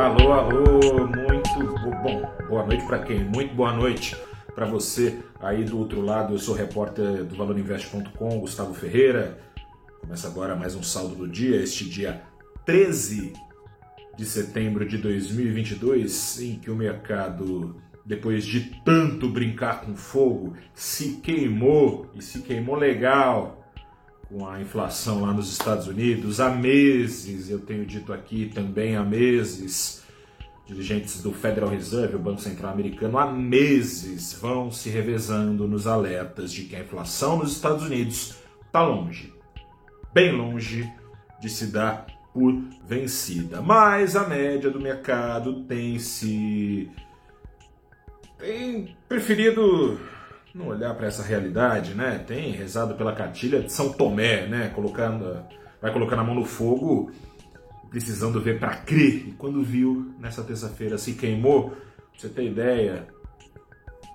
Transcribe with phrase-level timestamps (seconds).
[0.00, 2.22] Alô, alô, muito bom.
[2.48, 3.22] Boa noite para quem?
[3.22, 4.16] Muito boa noite
[4.54, 6.32] para você aí do outro lado.
[6.32, 9.38] Eu sou repórter do valorinvest.com, Gustavo Ferreira.
[10.00, 12.22] Começa agora mais um saldo do dia, este dia
[12.64, 13.34] 13
[14.16, 21.16] de setembro de 2022, em que o mercado, depois de tanto brincar com fogo, se
[21.16, 23.59] queimou e se queimou legal
[24.30, 29.02] com a inflação lá nos Estados Unidos há meses, eu tenho dito aqui também há
[29.02, 30.04] meses,
[30.64, 36.52] dirigentes do Federal Reserve, o Banco Central Americano, há meses vão se revezando nos alertas
[36.52, 39.34] de que a inflação nos Estados Unidos está longe,
[40.14, 40.88] bem longe
[41.40, 42.54] de se dar por
[42.86, 43.60] vencida.
[43.60, 46.88] Mas a média do mercado tem se
[48.38, 49.98] tem preferido
[50.54, 52.22] não olhar para essa realidade, né?
[52.26, 54.70] Tem rezado pela cartilha de São Tomé, né?
[54.74, 55.42] Colocando,
[55.80, 57.10] vai colocando a mão no fogo,
[57.88, 59.28] precisando ver para crer.
[59.28, 61.78] E quando viu nessa terça-feira se queimou, pra
[62.16, 63.06] você ter ideia,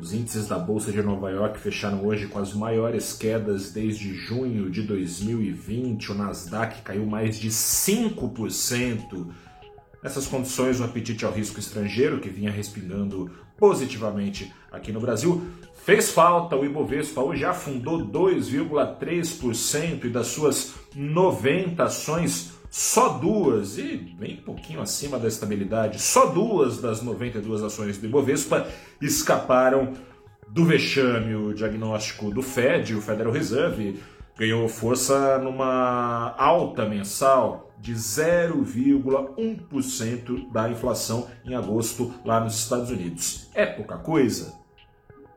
[0.00, 4.70] os índices da Bolsa de Nova York fecharam hoje com as maiores quedas desde junho
[4.70, 6.12] de 2020.
[6.12, 9.26] O Nasdaq caiu mais de 5%.
[10.02, 15.46] Nessas condições, o apetite ao risco estrangeiro, que vinha respingando positivamente aqui no Brasil,
[15.84, 16.56] fez falta.
[16.56, 24.80] O Ibovespa hoje afundou 2,3% e das suas 90 ações, só duas, e bem pouquinho
[24.80, 28.66] acima da estabilidade, só duas das 92 ações do Ibovespa
[29.00, 29.92] escaparam
[30.48, 31.34] do vexame.
[31.34, 34.00] O diagnóstico do Fed, o Federal Reserve,
[34.38, 43.48] ganhou força numa alta mensal de 0,1% da inflação em agosto lá nos Estados Unidos.
[43.54, 44.58] É pouca coisa?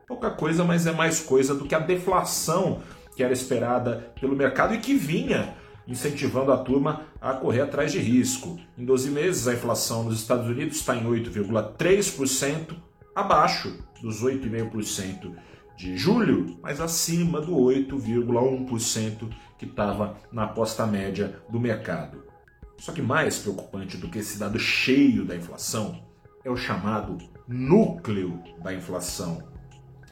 [0.06, 2.82] Pouca coisa, mas é mais coisa do que a deflação
[3.16, 5.54] que era esperada pelo mercado e que vinha
[5.86, 8.58] incentivando a turma a correr atrás de risco.
[8.76, 12.74] Em 12 meses, a inflação nos Estados Unidos está em 8,3%,
[13.14, 15.32] abaixo dos 8,5%
[15.76, 22.24] de julho, mas acima do 8,1% que estava na aposta média do mercado.
[22.78, 26.04] Só que mais preocupante do que esse dado cheio da inflação
[26.44, 29.42] é o chamado núcleo da inflação.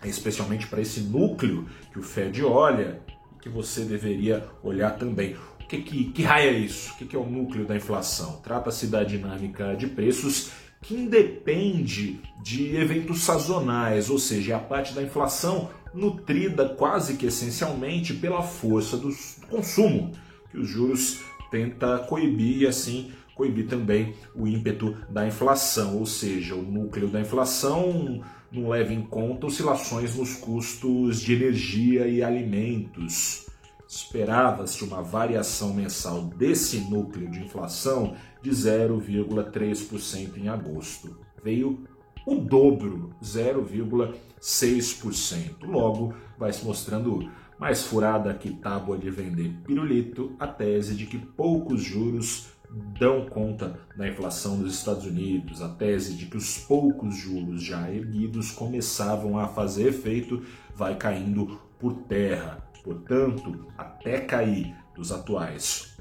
[0.01, 3.01] É especialmente para esse núcleo que o Fed olha
[3.41, 5.37] que você deveria olhar também.
[5.61, 6.93] O que, que, que raio é isso?
[6.93, 8.41] O que, que é o núcleo da inflação?
[8.43, 10.51] Trata-se da dinâmica de preços
[10.83, 17.27] que independe de eventos sazonais, ou seja, é a parte da inflação nutrida quase que
[17.27, 19.11] essencialmente pela força do
[19.49, 20.11] consumo,
[20.51, 21.21] que os juros
[21.51, 27.21] tenta coibir e assim coibir também o ímpeto da inflação, ou seja, o núcleo da
[27.21, 33.47] inflação não leva em conta oscilações nos custos de energia e alimentos.
[33.89, 41.17] Esperava-se uma variação mensal desse núcleo de inflação de 0,3% em agosto.
[41.43, 41.87] Veio
[42.27, 45.65] o dobro, 0,6%.
[45.65, 51.19] Logo, vai se mostrando mais furada que tábua de vender pirulito a tese de que
[51.19, 52.53] poucos juros
[52.99, 57.91] dão conta da inflação dos Estados Unidos, a tese de que os poucos juros já
[57.91, 60.43] erguidos começavam a fazer efeito
[60.75, 62.67] vai caindo por terra.
[62.83, 65.95] Portanto, até cair dos atuais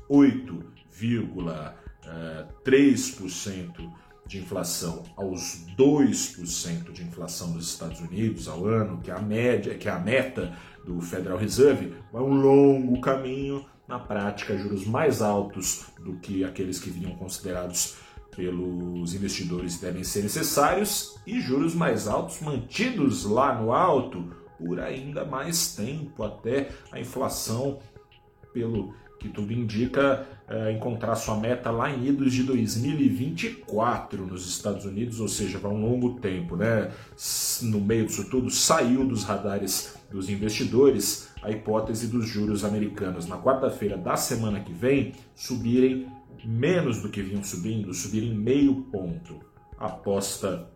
[2.05, 3.91] 8,3%
[4.25, 9.75] de inflação aos 2% de inflação dos Estados Unidos ao ano, que é a média,
[9.75, 15.21] que é a meta do Federal Reserve, vai um longo caminho, na prática, juros mais
[15.21, 17.97] altos do que aqueles que vinham considerados
[18.33, 25.25] pelos investidores devem ser necessários e juros mais altos mantidos lá no alto por ainda
[25.25, 27.79] mais tempo, até a inflação,
[28.53, 34.83] pelo que tudo indica, é, encontrar sua meta lá em idos de 2024 nos Estados
[34.83, 36.91] Unidos, ou seja, vai um longo tempo, né?
[37.61, 43.37] No meio disso tudo, saiu dos radares dos investidores a hipótese dos juros americanos na
[43.37, 46.07] quarta-feira da semana que vem subirem
[46.43, 49.39] menos do que vinham subindo, subirem meio ponto.
[49.77, 50.67] Aposta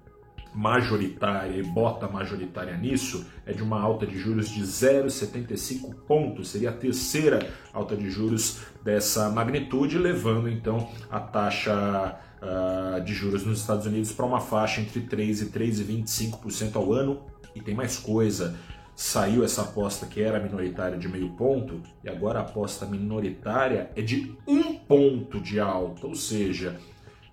[0.56, 6.70] majoritária e bota majoritária nisso é de uma alta de juros de 0,75 pontos, seria
[6.70, 13.60] a terceira alta de juros dessa magnitude, levando então a taxa uh, de juros nos
[13.60, 17.22] Estados Unidos para uma faixa entre 3 e 3,25% ao ano.
[17.54, 18.56] E tem mais coisa,
[18.96, 24.02] saiu essa aposta que era minoritária de meio ponto e agora a aposta minoritária é
[24.02, 26.80] de um ponto de alta, ou seja,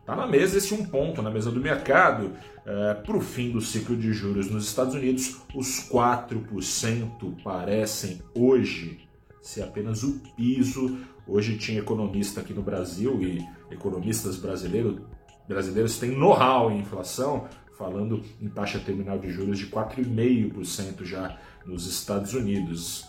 [0.02, 2.32] está na mesa esse um ponto, na mesa do mercado,
[2.66, 9.08] é, para o fim do ciclo de juros nos Estados Unidos, os 4% parecem hoje
[9.40, 10.98] ser apenas o piso.
[11.26, 15.00] Hoje tinha economista aqui no Brasil e economistas brasileiros
[15.46, 21.86] brasileiros têm know-how em inflação, falando em taxa terminal de juros de 4,5% já nos
[21.86, 23.06] Estados Unidos.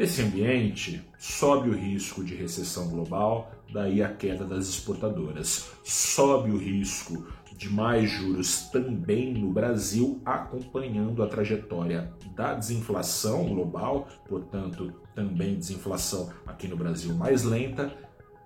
[0.00, 5.72] Nesse ambiente, sobe o risco de recessão global, daí a queda das exportadoras.
[5.84, 14.08] Sobe o risco de mais juros também no Brasil, acompanhando a trajetória da desinflação global,
[14.26, 17.94] portanto, também desinflação aqui no Brasil mais lenta,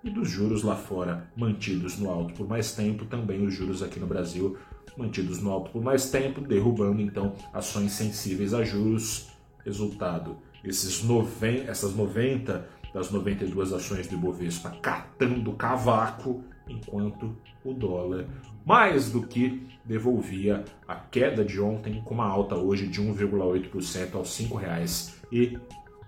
[0.03, 3.97] e dos juros lá fora mantidos no alto por mais tempo, também os juros aqui
[3.97, 4.57] no Brasil
[4.97, 9.33] mantidos no alto por mais tempo, derrubando então ações sensíveis a juros.
[9.63, 10.37] Resultado:
[10.69, 18.25] esses noven essas 90 das 92 ações do Ibovespa catando cavaco, enquanto o dólar
[18.65, 24.39] mais do que devolvia a queda de ontem com uma alta hoje de 1,8% aos
[24.39, 24.47] R$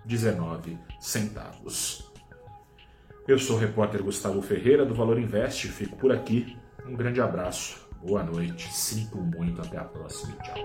[0.08, 2.08] 5,19.
[3.28, 6.56] Eu sou o repórter Gustavo Ferreira do Valor Invest, fico por aqui.
[6.86, 10.56] Um grande abraço, boa noite, sinto muito, até a próxima tchau.